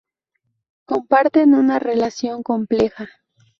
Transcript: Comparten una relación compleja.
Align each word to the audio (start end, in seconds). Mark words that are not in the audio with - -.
Comparten 0.87 1.53
una 1.53 1.77
relación 1.77 2.41
compleja. 2.41 3.07